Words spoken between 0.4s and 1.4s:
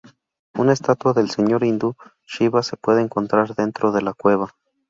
Una estatua del